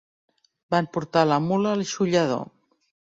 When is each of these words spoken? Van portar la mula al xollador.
Van 0.75 0.87
portar 0.95 1.23
la 1.33 1.39
mula 1.49 1.75
al 1.77 1.85
xollador. 1.93 2.45